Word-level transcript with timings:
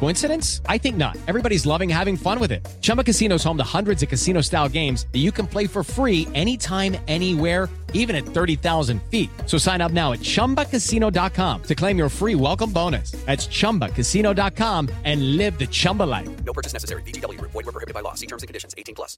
Coincidence? 0.00 0.60
I 0.68 0.76
think 0.78 0.96
not. 0.96 1.16
Everybody's 1.26 1.64
loving 1.64 1.88
having 1.88 2.16
fun 2.16 2.38
with 2.38 2.52
it. 2.52 2.66
Chumba 2.82 3.02
Casino 3.02 3.36
is 3.36 3.44
home 3.44 3.56
to 3.56 3.64
hundreds 3.64 4.02
of 4.02 4.08
casino 4.08 4.42
style 4.42 4.68
games 4.68 5.06
that 5.12 5.20
you 5.20 5.32
can 5.32 5.46
play 5.46 5.66
for 5.66 5.82
free 5.82 6.28
anytime, 6.34 6.96
anywhere, 7.08 7.70
even 7.94 8.14
at 8.14 8.26
30,000 8.26 9.00
feet. 9.10 9.30
So 9.46 9.56
sign 9.56 9.80
up 9.80 9.92
now 9.92 10.12
at 10.12 10.20
chumbacasino.com 10.20 11.62
to 11.62 11.74
claim 11.74 11.96
your 11.96 12.10
free 12.10 12.34
welcome 12.34 12.70
bonus. 12.70 13.12
That's 13.24 13.46
chumbacasino.com 13.46 14.90
and 15.04 15.36
live 15.38 15.58
the 15.58 15.66
Chumba 15.66 16.02
life. 16.02 16.28
No 16.44 16.52
purchase 16.52 16.74
necessary. 16.74 17.02
BGW. 17.02 17.40
Void 17.40 17.54
were 17.54 17.72
prohibited 17.72 17.94
by 17.94 18.00
law. 18.00 18.14
See 18.14 18.26
terms 18.26 18.42
and 18.42 18.48
conditions. 18.48 18.74
18 18.76 18.94
plus. 18.94 19.16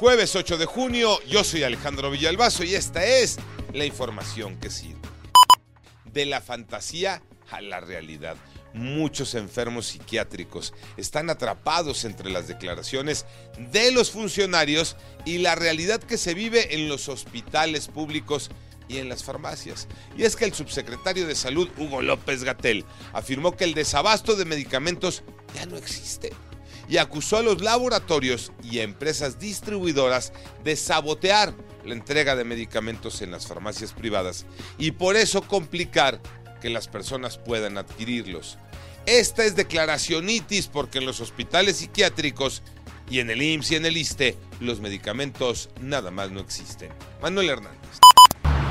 Jueves 0.00 0.34
8 0.34 0.56
de 0.56 0.66
junio, 0.66 1.18
yo 1.28 1.44
soy 1.44 1.62
Alejandro 1.62 2.10
Villalbazo 2.10 2.64
y 2.64 2.74
esta 2.74 3.04
es 3.04 3.38
la 3.72 3.84
información 3.84 4.56
que 4.56 4.70
sirve. 4.70 4.98
De 6.12 6.26
la 6.26 6.40
fantasía 6.40 7.22
a 7.50 7.60
la 7.60 7.80
realidad. 7.80 8.36
Muchos 8.74 9.34
enfermos 9.34 9.86
psiquiátricos 9.86 10.72
están 10.96 11.28
atrapados 11.28 12.04
entre 12.04 12.30
las 12.30 12.48
declaraciones 12.48 13.26
de 13.70 13.92
los 13.92 14.10
funcionarios 14.10 14.96
y 15.24 15.38
la 15.38 15.54
realidad 15.54 16.02
que 16.02 16.16
se 16.16 16.34
vive 16.34 16.74
en 16.74 16.88
los 16.88 17.08
hospitales 17.08 17.88
públicos 17.88 18.50
y 18.88 18.98
en 18.98 19.08
las 19.08 19.24
farmacias. 19.24 19.88
Y 20.16 20.24
es 20.24 20.36
que 20.36 20.44
el 20.44 20.54
subsecretario 20.54 21.26
de 21.26 21.34
Salud, 21.34 21.68
Hugo 21.76 22.02
López 22.02 22.44
Gatel, 22.44 22.84
afirmó 23.12 23.56
que 23.56 23.64
el 23.64 23.74
desabasto 23.74 24.36
de 24.36 24.44
medicamentos 24.44 25.22
ya 25.54 25.66
no 25.66 25.76
existe 25.76 26.32
y 26.88 26.96
acusó 26.98 27.38
a 27.38 27.42
los 27.42 27.62
laboratorios 27.62 28.52
y 28.62 28.78
a 28.78 28.82
empresas 28.82 29.38
distribuidoras 29.38 30.32
de 30.64 30.76
sabotear 30.76 31.54
la 31.84 31.94
entrega 31.94 32.36
de 32.36 32.44
medicamentos 32.44 33.22
en 33.22 33.30
las 33.30 33.46
farmacias 33.46 33.92
privadas 33.92 34.46
y 34.78 34.92
por 34.92 35.16
eso 35.16 35.42
complicar 35.42 36.20
que 36.60 36.70
las 36.70 36.88
personas 36.88 37.38
puedan 37.38 37.78
adquirirlos. 37.78 38.58
Esta 39.06 39.44
es 39.44 39.56
declaracionitis 39.56 40.68
porque 40.68 40.98
en 40.98 41.06
los 41.06 41.20
hospitales 41.20 41.76
psiquiátricos 41.78 42.62
y 43.10 43.18
en 43.18 43.30
el 43.30 43.42
IMSS 43.42 43.72
y 43.72 43.76
en 43.76 43.86
el 43.86 43.96
ISTE 43.96 44.36
los 44.60 44.80
medicamentos 44.80 45.70
nada 45.80 46.10
más 46.10 46.30
no 46.30 46.40
existen. 46.40 46.90
Manuel 47.20 47.50
Hernández. 47.50 47.98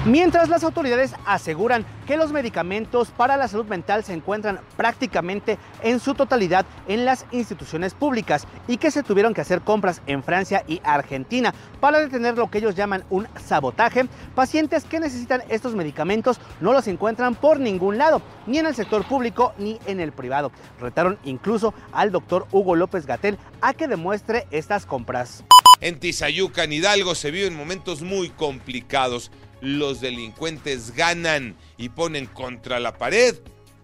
Mientras 0.05 0.49
las 0.49 0.63
autoridades 0.63 1.13
aseguran 1.27 1.85
que 2.07 2.17
los 2.17 2.31
medicamentos 2.31 3.09
para 3.11 3.37
la 3.37 3.47
salud 3.47 3.67
mental 3.67 4.03
se 4.03 4.13
encuentran 4.13 4.59
prácticamente 4.75 5.59
en 5.83 5.99
su 5.99 6.15
totalidad 6.15 6.65
en 6.87 7.05
las 7.05 7.27
instituciones 7.31 7.93
públicas 7.93 8.47
y 8.67 8.77
que 8.77 8.89
se 8.89 9.03
tuvieron 9.03 9.35
que 9.35 9.41
hacer 9.41 9.61
compras 9.61 10.01
en 10.07 10.23
Francia 10.23 10.63
y 10.67 10.81
Argentina 10.83 11.53
para 11.79 11.99
detener 11.99 12.35
lo 12.35 12.49
que 12.49 12.57
ellos 12.57 12.73
llaman 12.73 13.03
un 13.11 13.27
sabotaje, 13.45 14.07
pacientes 14.33 14.85
que 14.85 14.99
necesitan 14.99 15.43
estos 15.49 15.75
medicamentos 15.75 16.39
no 16.61 16.73
los 16.73 16.87
encuentran 16.87 17.35
por 17.35 17.59
ningún 17.59 17.99
lado, 17.99 18.23
ni 18.47 18.57
en 18.57 18.65
el 18.65 18.73
sector 18.73 19.05
público 19.05 19.53
ni 19.59 19.77
en 19.85 19.99
el 19.99 20.13
privado. 20.13 20.51
Retaron 20.79 21.19
incluso 21.25 21.75
al 21.91 22.11
doctor 22.11 22.47
Hugo 22.51 22.75
López 22.75 23.05
Gatel 23.05 23.37
a 23.61 23.75
que 23.75 23.87
demuestre 23.87 24.47
estas 24.49 24.87
compras. 24.87 25.43
En 25.79 25.99
Tizayuca, 25.99 26.63
en 26.63 26.73
Hidalgo, 26.73 27.13
se 27.13 27.29
viven 27.29 27.55
momentos 27.55 28.01
muy 28.01 28.29
complicados 28.29 29.31
los 29.61 30.01
delincuentes 30.01 30.93
ganan 30.95 31.55
y 31.77 31.89
ponen 31.89 32.25
contra 32.25 32.79
la 32.79 32.97
pared 32.97 33.35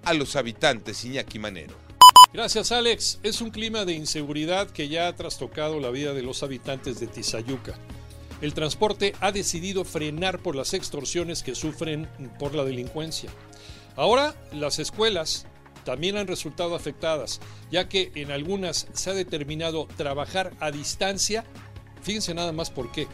a 0.03 0.13
los 0.13 0.35
habitantes 0.35 1.05
Iñaki 1.05 1.39
Manero. 1.39 1.75
Gracias 2.33 2.71
Alex. 2.71 3.19
Es 3.23 3.41
un 3.41 3.51
clima 3.51 3.85
de 3.85 3.93
inseguridad 3.93 4.69
que 4.69 4.89
ya 4.89 5.07
ha 5.07 5.15
trastocado 5.15 5.79
la 5.79 5.89
vida 5.89 6.13
de 6.13 6.23
los 6.23 6.43
habitantes 6.43 6.99
de 6.99 7.07
Tizayuca. 7.07 7.73
El 8.41 8.53
transporte 8.53 9.15
ha 9.19 9.31
decidido 9.31 9.83
frenar 9.83 10.39
por 10.39 10.55
las 10.55 10.73
extorsiones 10.73 11.41
que 11.41 11.55
sufren 11.55 12.07
por 12.37 12.53
la 12.53 12.63
delincuencia. 12.63 13.29
Ahora 13.95 14.35
las 14.51 14.77
escuelas 14.77 15.47
también 15.83 16.17
han 16.17 16.27
resultado 16.27 16.75
afectadas, 16.75 17.39
ya 17.71 17.87
que 17.87 18.11
en 18.15 18.31
algunas 18.31 18.87
se 18.93 19.09
ha 19.09 19.13
determinado 19.13 19.87
trabajar 19.97 20.53
a 20.59 20.69
distancia. 20.69 21.45
Fíjense 22.03 22.33
nada 22.33 22.51
más 22.51 22.69
por 22.69 22.91
qué 22.91 23.07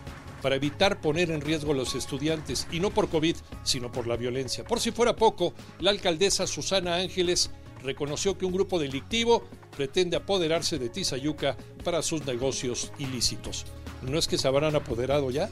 para 0.43 0.57
evitar 0.57 0.99
poner 0.99 1.31
en 1.31 1.39
riesgo 1.39 1.71
a 1.71 1.75
los 1.75 1.95
estudiantes, 1.95 2.67
y 2.69 2.81
no 2.81 2.89
por 2.89 3.09
COVID, 3.09 3.37
sino 3.63 3.89
por 3.93 4.07
la 4.07 4.17
violencia. 4.17 4.65
Por 4.65 4.81
si 4.81 4.91
fuera 4.91 5.15
poco, 5.15 5.53
la 5.79 5.89
alcaldesa 5.89 6.45
Susana 6.47 6.97
Ángeles 6.97 7.49
reconoció 7.81 8.37
que 8.37 8.45
un 8.45 8.51
grupo 8.51 8.77
delictivo 8.77 9.45
pretende 9.75 10.17
apoderarse 10.17 10.77
de 10.77 10.89
Tizayuca 10.89 11.55
para 11.85 12.01
sus 12.01 12.25
negocios 12.25 12.91
ilícitos. 12.99 13.65
¿No 14.01 14.19
es 14.19 14.27
que 14.27 14.37
se 14.37 14.49
habrán 14.49 14.75
apoderado 14.75 15.31
ya? 15.31 15.49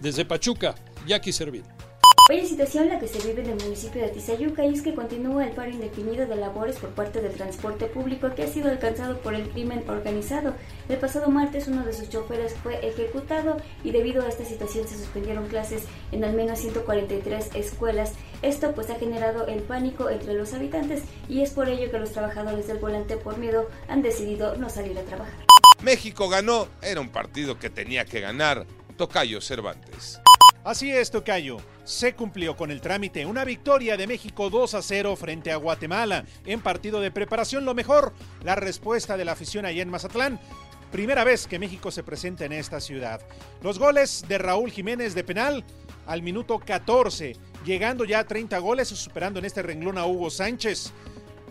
Desde 0.00 0.24
Pachuca, 0.24 0.76
Jackie 1.04 1.32
Servín. 1.32 1.64
Vaya 2.28 2.46
situación 2.46 2.88
la 2.88 3.00
que 3.00 3.08
se 3.08 3.18
vive 3.26 3.42
en 3.42 3.50
el 3.50 3.64
municipio 3.64 4.00
de 4.00 4.08
Tizayuca 4.08 4.64
y 4.64 4.74
es 4.74 4.82
que 4.82 4.94
continúa 4.94 5.44
el 5.44 5.52
paro 5.52 5.70
indefinido 5.70 6.24
de 6.24 6.36
labores 6.36 6.76
por 6.76 6.90
parte 6.90 7.20
del 7.20 7.32
transporte 7.32 7.86
público 7.86 8.32
que 8.36 8.44
ha 8.44 8.46
sido 8.46 8.70
alcanzado 8.70 9.18
por 9.18 9.34
el 9.34 9.48
crimen 9.50 9.82
organizado. 9.88 10.54
El 10.88 10.98
pasado 10.98 11.30
martes 11.30 11.66
uno 11.66 11.84
de 11.84 11.92
sus 11.92 12.08
choferes 12.10 12.54
fue 12.62 12.86
ejecutado 12.86 13.56
y 13.82 13.90
debido 13.90 14.22
a 14.22 14.28
esta 14.28 14.44
situación 14.44 14.86
se 14.86 14.98
suspendieron 14.98 15.48
clases 15.48 15.82
en 16.12 16.22
al 16.22 16.34
menos 16.34 16.60
143 16.60 17.56
escuelas. 17.56 18.12
Esto 18.40 18.72
pues 18.72 18.88
ha 18.90 19.00
generado 19.00 19.48
el 19.48 19.62
pánico 19.62 20.08
entre 20.08 20.34
los 20.34 20.54
habitantes 20.54 21.02
y 21.28 21.42
es 21.42 21.50
por 21.50 21.68
ello 21.68 21.90
que 21.90 21.98
los 21.98 22.12
trabajadores 22.12 22.68
del 22.68 22.78
volante 22.78 23.16
por 23.16 23.36
miedo 23.38 23.68
han 23.88 24.00
decidido 24.00 24.56
no 24.56 24.70
salir 24.70 24.96
a 24.96 25.02
trabajar. 25.02 25.44
México 25.82 26.28
ganó, 26.28 26.68
era 26.82 27.00
un 27.00 27.08
partido 27.08 27.58
que 27.58 27.68
tenía 27.68 28.04
que 28.04 28.20
ganar. 28.20 28.64
Tocayo 28.96 29.40
Cervantes. 29.40 30.20
Así 30.64 30.92
es, 30.92 31.10
Tocayo. 31.10 31.56
Se 31.82 32.14
cumplió 32.14 32.56
con 32.56 32.70
el 32.70 32.80
trámite. 32.80 33.26
Una 33.26 33.44
victoria 33.44 33.96
de 33.96 34.06
México 34.06 34.48
2 34.48 34.74
a 34.74 34.82
0 34.82 35.16
frente 35.16 35.50
a 35.50 35.56
Guatemala. 35.56 36.24
En 36.46 36.60
partido 36.60 37.00
de 37.00 37.10
preparación, 37.10 37.64
lo 37.64 37.74
mejor, 37.74 38.12
la 38.44 38.54
respuesta 38.54 39.16
de 39.16 39.24
la 39.24 39.32
afición 39.32 39.66
allá 39.66 39.82
en 39.82 39.90
Mazatlán. 39.90 40.38
Primera 40.92 41.24
vez 41.24 41.48
que 41.48 41.58
México 41.58 41.90
se 41.90 42.04
presenta 42.04 42.44
en 42.44 42.52
esta 42.52 42.80
ciudad. 42.80 43.20
Los 43.60 43.80
goles 43.80 44.24
de 44.28 44.38
Raúl 44.38 44.70
Jiménez 44.70 45.16
de 45.16 45.24
penal 45.24 45.64
al 46.06 46.22
minuto 46.22 46.60
14, 46.60 47.34
llegando 47.64 48.04
ya 48.04 48.20
a 48.20 48.24
30 48.24 48.56
goles 48.58 48.88
superando 48.88 49.40
en 49.40 49.46
este 49.46 49.62
renglón 49.62 49.98
a 49.98 50.06
Hugo 50.06 50.30
Sánchez. 50.30 50.92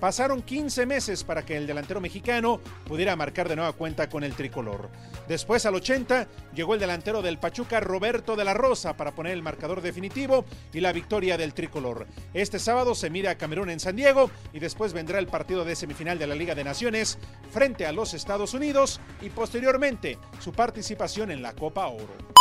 Pasaron 0.01 0.41
15 0.41 0.87
meses 0.87 1.23
para 1.23 1.45
que 1.45 1.55
el 1.55 1.67
delantero 1.67 2.01
mexicano 2.01 2.59
pudiera 2.87 3.15
marcar 3.15 3.47
de 3.47 3.55
nueva 3.55 3.73
cuenta 3.73 4.09
con 4.09 4.23
el 4.23 4.33
tricolor. 4.33 4.89
Después 5.27 5.63
al 5.67 5.75
80 5.75 6.27
llegó 6.55 6.73
el 6.73 6.79
delantero 6.79 7.21
del 7.21 7.37
Pachuca 7.37 7.79
Roberto 7.79 8.35
de 8.35 8.43
la 8.43 8.55
Rosa 8.55 8.97
para 8.97 9.11
poner 9.11 9.33
el 9.33 9.43
marcador 9.43 9.79
definitivo 9.79 10.43
y 10.73 10.79
la 10.79 10.91
victoria 10.91 11.37
del 11.37 11.53
tricolor. 11.53 12.07
Este 12.33 12.57
sábado 12.57 12.95
se 12.95 13.11
mide 13.11 13.29
a 13.29 13.37
Camerún 13.37 13.69
en 13.69 13.79
San 13.79 13.95
Diego 13.95 14.31
y 14.53 14.57
después 14.57 14.91
vendrá 14.91 15.19
el 15.19 15.27
partido 15.27 15.65
de 15.65 15.75
semifinal 15.75 16.17
de 16.17 16.25
la 16.25 16.33
Liga 16.33 16.55
de 16.55 16.63
Naciones 16.63 17.19
frente 17.51 17.85
a 17.85 17.91
los 17.91 18.15
Estados 18.15 18.55
Unidos 18.55 18.99
y 19.21 19.29
posteriormente 19.29 20.17
su 20.39 20.51
participación 20.51 21.29
en 21.29 21.43
la 21.43 21.53
Copa 21.53 21.85
Oro. 21.85 22.40